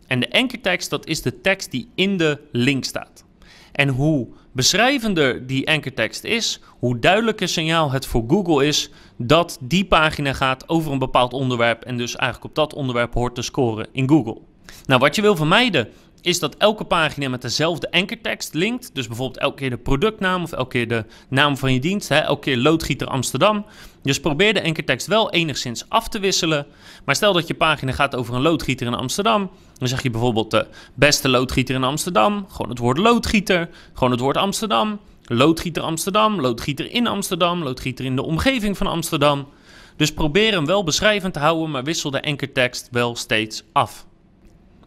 [0.08, 3.26] En de ankertekst dat is de tekst die in de link staat.
[3.72, 9.86] En hoe beschrijvender die ankertekst is, hoe duidelijker signaal het voor Google is dat die
[9.86, 13.88] pagina gaat over een bepaald onderwerp en dus eigenlijk op dat onderwerp hoort te scoren
[13.92, 14.38] in Google.
[14.86, 15.90] Nou, wat je wil vermijden
[16.22, 18.90] is dat elke pagina met dezelfde ankertekst linkt.
[18.94, 22.10] Dus bijvoorbeeld elke keer de productnaam of elke keer de naam van je dienst.
[22.10, 23.66] Hè, elke keer loodgieter Amsterdam.
[24.02, 26.66] Dus probeer de ankertekst wel enigszins af te wisselen.
[27.06, 29.50] Maar stel dat je pagina gaat over een loodgieter in Amsterdam.
[29.78, 32.46] Dan zeg je bijvoorbeeld de beste loodgieter in Amsterdam.
[32.50, 33.70] Gewoon het woord loodgieter.
[33.94, 35.00] Gewoon het woord Amsterdam.
[35.24, 36.42] Loodgieter Amsterdam.
[36.42, 37.64] Loodgieter in Amsterdam.
[37.64, 39.48] Loodgieter in de omgeving van Amsterdam.
[39.96, 44.06] Dus probeer hem wel beschrijvend te houden, maar wissel de ankertekst wel steeds af.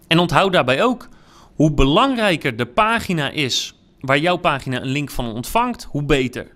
[0.07, 1.09] En onthoud daarbij ook
[1.55, 6.47] hoe belangrijker de pagina is waar jouw pagina een link van ontvangt, hoe beter.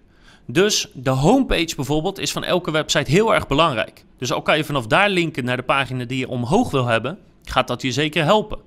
[0.46, 4.04] Dus de homepage bijvoorbeeld is van elke website heel erg belangrijk.
[4.18, 7.18] Dus al kan je vanaf daar linken naar de pagina die je omhoog wil hebben,
[7.44, 8.58] gaat dat je zeker helpen.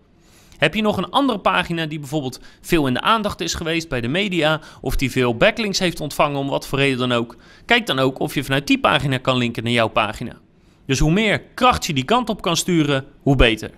[0.57, 4.01] Heb je nog een andere pagina die bijvoorbeeld veel in de aandacht is geweest bij
[4.01, 7.85] de media, of die veel backlinks heeft ontvangen om wat voor reden dan ook, kijk
[7.85, 10.37] dan ook of je vanuit die pagina kan linken naar jouw pagina.
[10.85, 13.71] Dus hoe meer kracht je die kant op kan sturen, hoe beter.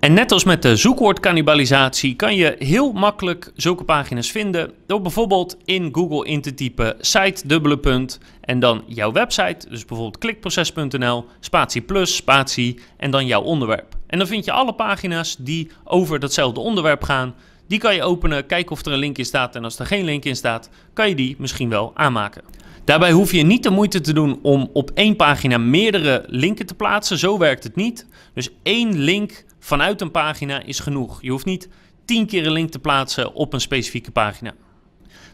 [0.00, 5.56] En net als met de zoekwoordcannibalisatie kan je heel makkelijk zulke pagina's vinden door bijvoorbeeld
[5.64, 11.24] in Google in te typen site dubbele punt en dan jouw website, dus bijvoorbeeld klikproces.nl,
[11.40, 13.96] spatie plus, spatie en dan jouw onderwerp.
[14.06, 17.34] En dan vind je alle pagina's die over datzelfde onderwerp gaan,
[17.68, 19.56] Die kan je openen, kijken of er een link in staat.
[19.56, 22.42] En als er geen link in staat, kan je die misschien wel aanmaken.
[22.84, 26.74] Daarbij hoef je niet de moeite te doen om op één pagina meerdere linken te
[26.74, 27.18] plaatsen.
[27.18, 28.06] Zo werkt het niet.
[28.34, 31.22] Dus één link vanuit een pagina is genoeg.
[31.22, 31.68] Je hoeft niet
[32.04, 34.54] tien keer een link te plaatsen op een specifieke pagina.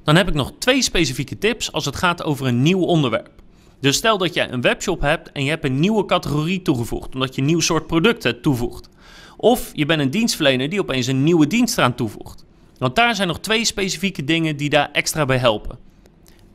[0.05, 3.31] Dan heb ik nog twee specifieke tips als het gaat over een nieuw onderwerp.
[3.81, 7.35] Dus stel dat jij een webshop hebt en je hebt een nieuwe categorie toegevoegd, omdat
[7.35, 8.89] je een nieuw soort producten toevoegt.
[9.37, 12.45] Of je bent een dienstverlener die opeens een nieuwe dienst eraan toevoegt.
[12.79, 15.79] Want daar zijn nog twee specifieke dingen die daar extra bij helpen.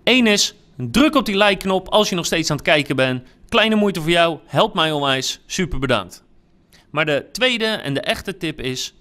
[0.04, 3.24] Eén is, druk op die like-knop als je nog steeds aan het kijken bent.
[3.50, 6.28] Kleine moeite voor jou, helpt mij onwijs, super bedankt.
[6.90, 8.94] Maar de tweede en de echte tip is,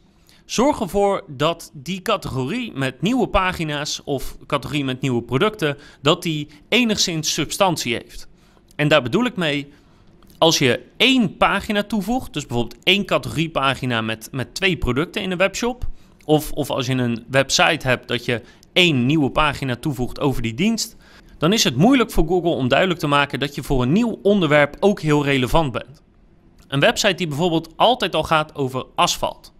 [0.45, 6.49] zorg ervoor dat die categorie met nieuwe pagina's of categorie met nieuwe producten, dat die
[6.69, 8.29] enigszins substantie heeft.
[8.77, 9.73] En daar bedoel ik mee,
[10.39, 15.39] als je één pagina toevoegt, dus bijvoorbeeld één categoriepagina met, met twee producten in een
[15.39, 15.87] webshop,
[16.25, 20.55] of, of als je een website hebt dat je één nieuwe pagina toevoegt over die
[20.55, 20.97] dienst,
[21.39, 24.19] dan is het moeilijk voor Google om duidelijk te maken dat je voor een nieuw
[24.23, 26.03] onderwerp ook heel relevant bent.
[26.69, 29.53] Een website die bijvoorbeeld altijd al gaat over asfalt.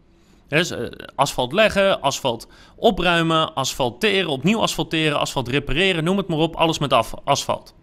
[0.49, 6.57] Dus uh, asfalt leggen, asfalt opruimen, asfalteren, opnieuw asfalteren, asfalt repareren, noem het maar op,
[6.57, 6.93] alles met
[7.25, 7.75] asfalt.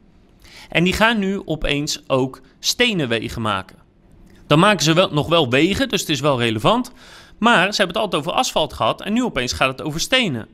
[0.70, 3.78] En die gaan nu opeens ook stenen wegen maken.
[4.48, 6.92] Dan maken ze wel, nog wel wegen, dus het is wel relevant.
[7.38, 10.48] Maar ze hebben het altijd over asfalt gehad en nu opeens gaat het over stenen.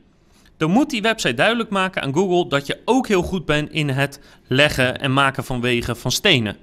[0.58, 3.90] Dan moet die website duidelijk maken aan Google dat je ook heel goed bent in
[3.90, 6.58] het leggen en maken van wegen van stenen.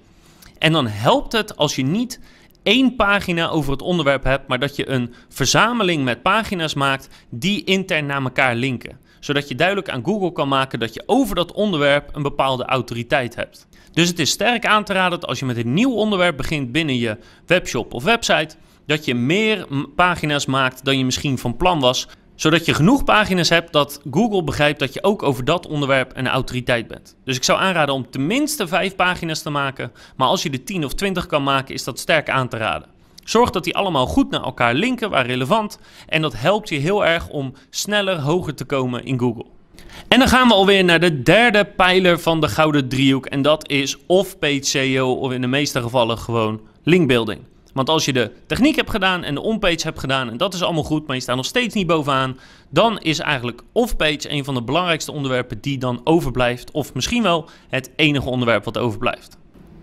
[0.58, 2.20] En dan helpt het als je niet
[2.62, 7.64] één pagina over het onderwerp hebt, maar dat je een verzameling met pagina's maakt die
[7.64, 8.98] intern naar elkaar linken.
[9.20, 13.34] Zodat je duidelijk aan Google kan maken dat je over dat onderwerp een bepaalde autoriteit
[13.34, 13.66] hebt.
[13.92, 16.72] Dus het is sterk aan te raden dat als je met een nieuw onderwerp begint
[16.72, 21.80] binnen je webshop of website, dat je meer pagina's maakt dan je misschien van plan
[21.80, 22.08] was,
[22.38, 26.28] zodat je genoeg pagina's hebt dat Google begrijpt dat je ook over dat onderwerp een
[26.28, 27.16] autoriteit bent.
[27.24, 30.84] Dus ik zou aanraden om tenminste vijf pagina's te maken, maar als je de 10
[30.84, 32.88] of 20 kan maken, is dat sterk aan te raden.
[33.24, 37.06] Zorg dat die allemaal goed naar elkaar linken waar relevant en dat helpt je heel
[37.06, 39.46] erg om sneller hoger te komen in Google.
[40.08, 43.68] En dan gaan we alweer naar de derde pijler van de gouden driehoek en dat
[43.68, 47.40] is off-page SEO of in de meeste gevallen gewoon linkbuilding.
[47.78, 50.62] Want als je de techniek hebt gedaan en de onpage hebt gedaan en dat is
[50.62, 52.38] allemaal goed, maar je staat nog steeds niet bovenaan,
[52.70, 56.70] dan is eigenlijk off-page een van de belangrijkste onderwerpen die dan overblijft.
[56.70, 59.36] Of misschien wel het enige onderwerp wat overblijft.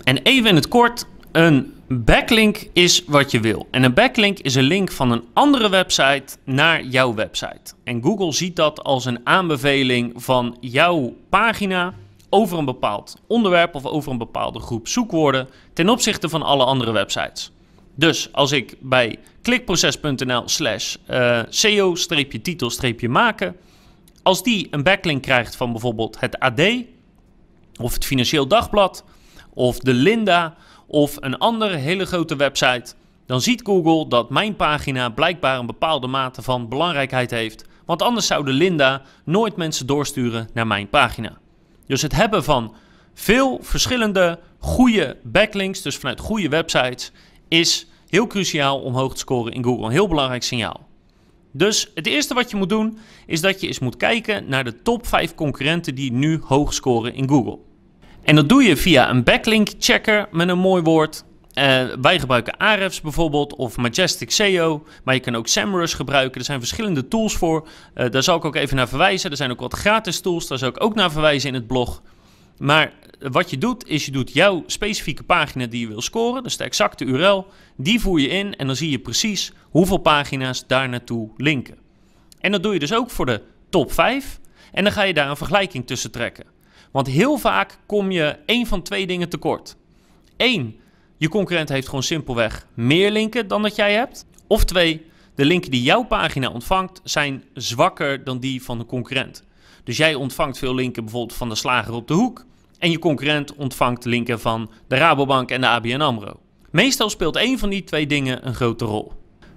[0.03, 3.67] En even in het kort, een backlink is wat je wil.
[3.71, 7.73] En een backlink is een link van een andere website naar jouw website.
[7.84, 11.93] En Google ziet dat als een aanbeveling van jouw pagina
[12.29, 16.91] over een bepaald onderwerp of over een bepaalde groep zoekwoorden ten opzichte van alle andere
[16.91, 17.53] websites.
[17.95, 23.55] Dus als ik bij klikproces.nl slash uh, SEO-titel-maken,
[24.23, 26.62] als die een backlink krijgt van bijvoorbeeld het AD,
[27.81, 29.03] of het Financieel Dagblad,
[29.53, 30.55] of de Linda,
[30.88, 32.93] of een andere hele grote website,
[33.25, 37.65] dan ziet Google dat mijn pagina blijkbaar een bepaalde mate van belangrijkheid heeft.
[37.86, 41.38] Want anders zou de Linda nooit mensen doorsturen naar mijn pagina.
[41.88, 42.75] Dus het hebben van
[43.13, 47.12] veel verschillende goede backlinks, dus vanuit goede websites,
[47.47, 49.86] is heel cruciaal om hoog te scoren in Google.
[49.86, 50.88] Een heel belangrijk signaal.
[51.51, 54.81] Dus het eerste wat je moet doen, is dat je eens moet kijken naar de
[54.81, 57.58] top 5 concurrenten die nu hoog scoren in Google.
[58.23, 61.23] En dat doe je via een backlink checker met een mooi woord.
[61.53, 66.39] Uh, wij gebruiken Ahrefs bijvoorbeeld of Majestic SEO, maar je kan ook SEMrush gebruiken.
[66.39, 67.67] Er zijn verschillende tools voor.
[67.95, 69.31] Uh, daar zal ik ook even naar verwijzen.
[69.31, 72.01] Er zijn ook wat gratis tools, daar zal ik ook naar verwijzen in het blog.
[72.58, 76.58] Maar wat je doet, is je doet jouw specifieke pagina die je wil scoren, dus
[76.58, 77.47] de exacte URL,
[77.78, 81.78] die voer je in en dan zie je precies hoeveel pagina's daar naartoe linken.
[82.39, 84.39] En dat doe je dus ook voor de top 5
[84.71, 86.45] en dan ga je daar een vergelijking tussen trekken.
[86.91, 89.75] Want heel vaak kom je één van twee dingen tekort.
[90.38, 90.80] Eén,
[91.17, 94.25] je concurrent heeft gewoon simpelweg meer linken dan dat jij hebt.
[94.47, 99.43] Of twee, de linken die jouw pagina ontvangt zijn zwakker dan die van de concurrent.
[99.84, 102.45] Dus jij ontvangt veel linken bijvoorbeeld van de slager op de hoek.
[102.79, 106.39] En je concurrent ontvangt linken van de Rabobank en de ABN AMRO.
[106.71, 109.11] Meestal speelt één van die twee dingen een grote rol.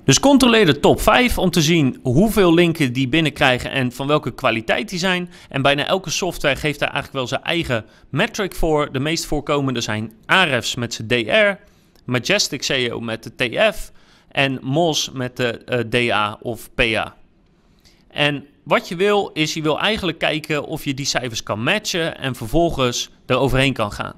[0.08, 4.34] Dus controleer de top 5 om te zien hoeveel linken die binnenkrijgen en van welke
[4.34, 5.30] kwaliteit die zijn.
[5.48, 8.92] En bijna elke software geeft daar eigenlijk wel zijn eigen metric voor.
[8.92, 11.62] De meest voorkomende zijn Ahrefs met zijn DR,
[12.04, 13.92] Majestic SEO met de TF
[14.28, 17.14] en Moz met de eh, DA of PA.
[18.08, 22.18] En wat je wil, is je wil eigenlijk kijken of je die cijfers kan matchen
[22.18, 24.14] en vervolgens er overheen kan gaan.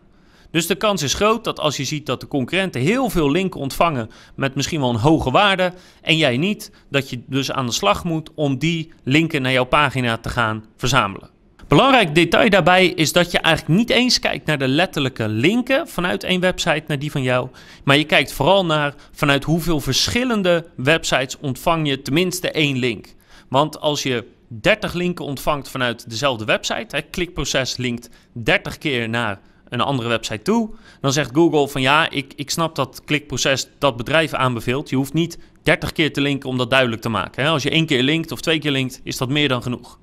[0.51, 3.61] Dus de kans is groot dat als je ziet dat de concurrenten heel veel linken
[3.61, 7.73] ontvangen met misschien wel een hoge waarde en jij niet, dat je dus aan de
[7.73, 11.31] slag moet om die linken naar jouw pagina te gaan verzamelen.
[11.69, 16.25] Belangrijk detail daarbij is dat je eigenlijk niet eens kijkt naar de letterlijke linken vanuit
[16.25, 17.49] één website naar die van jou,
[17.85, 23.15] maar je kijkt vooral naar vanuit hoeveel verschillende websites ontvang je tenminste één link.
[23.49, 29.41] Want als je 30 linken ontvangt vanuit dezelfde website, het klikproces linkt 30 keer naar
[29.69, 33.97] een andere website toe, dan zegt Google van ja, ik, ik snap dat klikproces dat
[33.97, 34.89] bedrijf aanbeveelt.
[34.89, 37.47] Je hoeft niet 30 keer te linken om dat duidelijk te maken.
[37.47, 39.99] Als je één keer linkt of twee keer linkt, is dat meer dan genoeg.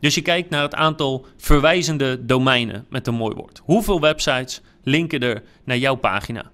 [0.00, 3.60] Dus je kijkt naar het aantal verwijzende domeinen met een mooi woord.
[3.64, 6.50] Hoeveel websites linken er naar jouw pagina?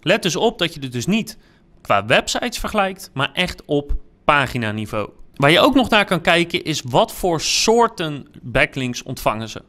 [0.00, 1.38] Let dus op dat je het dus niet
[1.80, 3.94] qua websites vergelijkt, maar echt op
[4.24, 5.10] paginaniveau.
[5.36, 9.62] Waar je ook nog naar kan kijken is wat voor soorten backlinks ontvangen ze.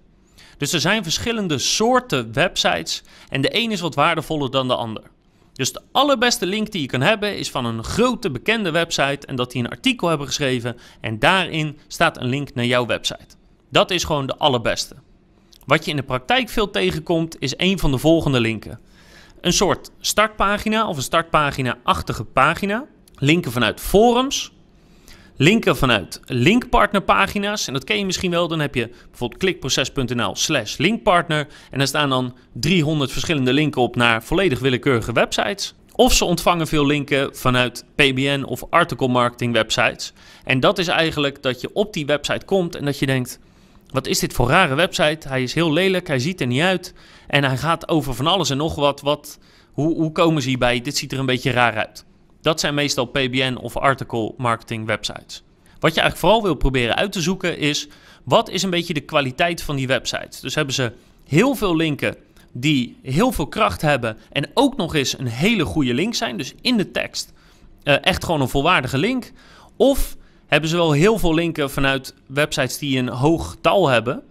[0.58, 5.04] Dus er zijn verschillende soorten websites en de een is wat waardevoller dan de ander.
[5.54, 9.36] Dus de allerbeste link die je kan hebben is van een grote bekende website en
[9.36, 13.36] dat die een artikel hebben geschreven en daarin staat een link naar jouw website.
[13.70, 14.96] Dat is gewoon de allerbeste.
[15.66, 18.80] Wat je in de praktijk veel tegenkomt is een van de volgende linken.
[19.42, 22.86] Een soort startpagina of een startpagina-achtige pagina.
[23.16, 24.52] Linken vanuit forums,
[25.36, 27.68] linken vanuit linkpartnerpagina's.
[27.68, 28.48] En dat ken je misschien wel.
[28.48, 31.48] Dan heb je bijvoorbeeld klikproces.nl slash linkpartner.
[31.72, 35.74] En daar staan dan 300 verschillende linken op naar volledig willekeurige websites.
[35.96, 40.14] Of ze ontvangen veel linken vanuit PBN of article marketing websites.
[40.44, 43.40] En dat is eigenlijk dat je op die website komt en dat je denkt...
[43.86, 45.28] Wat is dit voor rare website?
[45.28, 46.94] Hij is heel lelijk, hij ziet er niet uit.
[47.28, 49.02] En hij gaat over van alles en nog wat.
[49.02, 49.40] wat
[49.72, 50.82] hoe, hoe komen ze hierbij?
[50.82, 52.06] Dit ziet er een beetje raar uit.
[52.46, 55.44] Dat zijn meestal PBN of article marketing websites.
[55.80, 57.88] Wat je eigenlijk vooral wil proberen uit te zoeken is
[58.24, 60.40] wat is een beetje de kwaliteit van die websites.
[60.40, 60.92] Dus hebben ze
[61.28, 62.16] heel veel linken
[62.52, 66.54] die heel veel kracht hebben en ook nog eens een hele goede link zijn, dus
[66.62, 67.34] in de tekst
[67.84, 69.32] uh, echt gewoon een volwaardige link.
[69.76, 70.16] Of
[70.48, 74.24] hebben ze wel heel veel linken vanuit websites die een hoog getal hebben,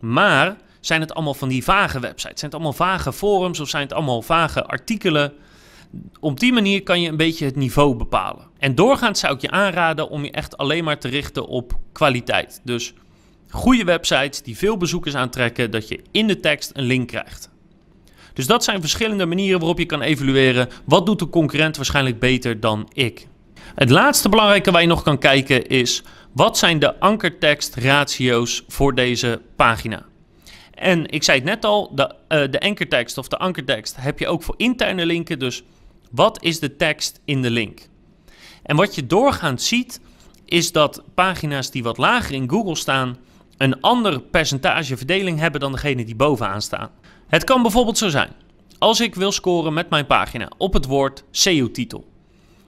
[0.00, 2.40] maar zijn het allemaal van die vage websites?
[2.40, 5.32] Zijn het allemaal vage forums of zijn het allemaal vage artikelen?
[6.20, 8.46] Op die manier kan je een beetje het niveau bepalen.
[8.58, 12.60] En doorgaans zou ik je aanraden om je echt alleen maar te richten op kwaliteit.
[12.64, 12.94] Dus
[13.50, 17.50] goede websites die veel bezoekers aantrekken, dat je in de tekst een link krijgt.
[18.32, 22.60] Dus dat zijn verschillende manieren waarop je kan evalueren wat doet de concurrent waarschijnlijk beter
[22.60, 23.26] dan ik.
[23.74, 29.40] Het laatste belangrijke waar je nog kan kijken is wat zijn de ankertekstratio's voor deze
[29.56, 30.06] pagina.
[30.74, 34.28] En ik zei het net al, de, uh, de ankertekst of de ankertekst heb je
[34.28, 35.38] ook voor interne linken.
[35.38, 35.62] Dus
[36.10, 37.88] wat is de tekst in de link?
[38.62, 40.00] En wat je doorgaans ziet,
[40.44, 43.18] is dat pagina's die wat lager in Google staan,
[43.56, 46.90] een ander percentage verdeling hebben dan degene die bovenaan staan.
[47.26, 48.32] Het kan bijvoorbeeld zo zijn,
[48.78, 52.06] als ik wil scoren met mijn pagina op het woord SEO-titel,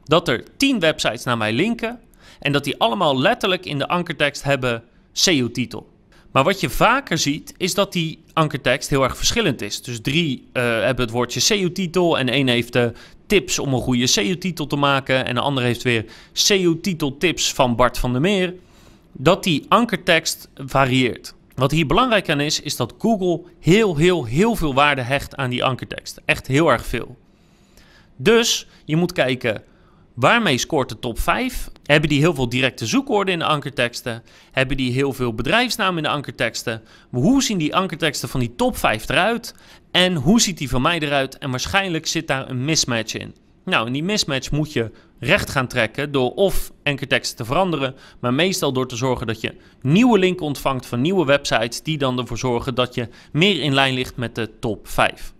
[0.04, 2.00] dat er 10 websites naar mij linken
[2.38, 5.88] en dat die allemaal letterlijk in de ankertekst hebben SEO-titel.
[6.32, 9.82] Maar wat je vaker ziet, is dat die ankertekst heel erg verschillend is.
[9.82, 12.92] Dus drie uh, hebben het woordje SEO-titel en één heeft de
[13.30, 15.26] tips om een goede SEO-titel te maken.
[15.26, 18.54] En de andere heeft weer SEO-titel tips van Bart van der Meer.
[19.12, 21.34] Dat die ankertekst varieert.
[21.54, 25.50] Wat hier belangrijk aan is, is dat Google heel, heel, heel veel waarde hecht aan
[25.50, 26.20] die ankertekst.
[26.24, 27.16] Echt heel erg veel.
[28.16, 29.62] Dus je moet kijken
[30.20, 31.70] Waarmee scoort de top 5?
[31.84, 34.22] Hebben die heel veel directe zoekwoorden in de ankerteksten?
[34.52, 36.82] Hebben die heel veel bedrijfsnamen in de ankerteksten?
[37.10, 39.54] Hoe zien die ankerteksten van die top 5 eruit?
[39.90, 41.38] En hoe ziet die van mij eruit?
[41.38, 43.34] En waarschijnlijk zit daar een mismatch in.
[43.64, 48.34] Nou, en die mismatch moet je recht gaan trekken door of ankerteksten te veranderen, maar
[48.34, 52.38] meestal door te zorgen dat je nieuwe linken ontvangt van nieuwe websites die dan ervoor
[52.38, 55.32] zorgen dat je meer in lijn ligt met de top 5.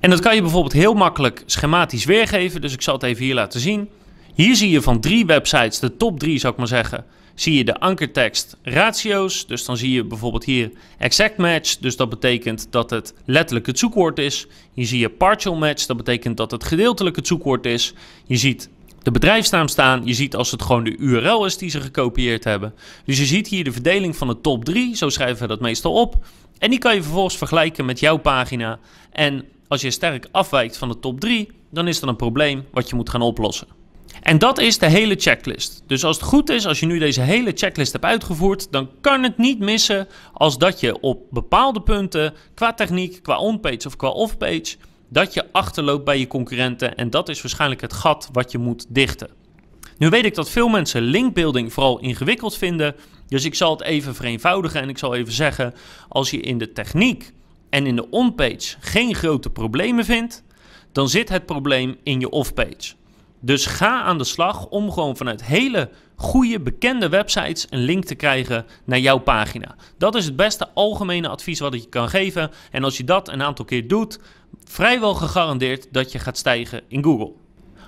[0.00, 2.60] En dat kan je bijvoorbeeld heel makkelijk schematisch weergeven.
[2.60, 3.88] Dus ik zal het even hier laten zien.
[4.34, 7.04] Hier zie je van drie websites, de top drie zou ik maar zeggen,
[7.34, 9.46] zie je de ankertekst ratio's.
[9.46, 11.76] Dus dan zie je bijvoorbeeld hier exact match.
[11.76, 14.46] Dus dat betekent dat het letterlijk het zoekwoord is.
[14.72, 15.86] Hier zie je partial match.
[15.86, 17.94] Dat betekent dat het gedeeltelijk het zoekwoord is.
[18.26, 18.68] Je ziet
[19.02, 20.06] de bedrijfsnaam staan.
[20.06, 22.74] Je ziet als het gewoon de URL is die ze gekopieerd hebben.
[23.04, 24.96] Dus je ziet hier de verdeling van de top 3.
[24.96, 26.16] Zo schrijven we dat meestal op.
[26.58, 28.78] En die kan je vervolgens vergelijken met jouw pagina.
[29.12, 32.88] En als je sterk afwijkt van de top 3, dan is dat een probleem wat
[32.88, 33.66] je moet gaan oplossen.
[34.22, 35.82] En dat is de hele checklist.
[35.86, 39.22] Dus als het goed is, als je nu deze hele checklist hebt uitgevoerd, dan kan
[39.22, 44.08] het niet missen als dat je op bepaalde punten, qua techniek, qua onpage of qua
[44.08, 44.76] offpage,
[45.08, 46.96] dat je achterloopt bij je concurrenten.
[46.96, 49.28] En dat is waarschijnlijk het gat wat je moet dichten.
[49.98, 52.94] Nu weet ik dat veel mensen linkbuilding vooral ingewikkeld vinden.
[53.28, 55.74] Dus ik zal het even vereenvoudigen en ik zal even zeggen:
[56.08, 57.32] als je in de techniek
[57.76, 60.42] en in de onpage geen grote problemen vindt,
[60.92, 62.94] dan zit het probleem in je offpage.
[63.40, 68.14] Dus ga aan de slag om gewoon vanuit hele goede, bekende websites een link te
[68.14, 69.76] krijgen naar jouw pagina.
[69.98, 72.50] Dat is het beste algemene advies wat ik je kan geven.
[72.70, 74.18] En als je dat een aantal keer doet,
[74.64, 77.32] vrijwel gegarandeerd dat je gaat stijgen in Google.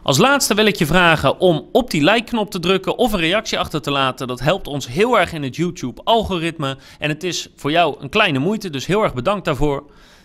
[0.08, 3.58] Als laatste wil ik je vragen om op die like-knop te drukken of een reactie
[3.58, 4.26] achter te laten.
[4.26, 6.76] Dat helpt ons heel erg in het YouTube-algoritme.
[6.98, 9.84] En het is voor jou een kleine moeite, dus heel erg bedankt daarvoor.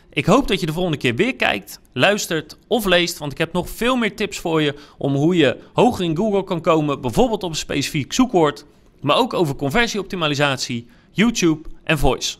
[0.09, 3.53] Ik hoop dat je de volgende keer weer kijkt, luistert of leest, want ik heb
[3.53, 7.43] nog veel meer tips voor je om hoe je hoger in Google kan komen, bijvoorbeeld
[7.43, 8.65] op een specifiek zoekwoord,
[9.01, 12.37] maar ook over conversieoptimalisatie, YouTube en voice.